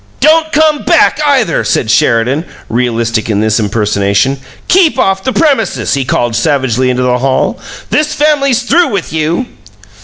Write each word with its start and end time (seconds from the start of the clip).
"Don't 0.19 0.51
come 0.51 0.81
back, 0.83 1.19
either!" 1.23 1.63
said, 1.63 1.91
Sheridan, 1.91 2.45
realistic 2.69 3.29
in 3.29 3.39
this 3.39 3.59
impersonation. 3.59 4.39
"Keep 4.67 4.97
off 4.97 5.23
the 5.23 5.31
premises!" 5.31 5.93
he 5.93 6.05
called 6.05 6.35
savagely 6.35 6.89
into 6.89 7.03
the 7.03 7.19
hall. 7.19 7.59
"This 7.91 8.11
family's 8.15 8.63
through 8.63 8.87
with 8.87 9.13
you!" 9.13 9.45